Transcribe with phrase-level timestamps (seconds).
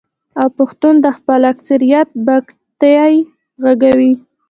[0.41, 3.13] او پښتون د خپل اکثريت بګتۍ
[3.61, 4.13] ږغوي.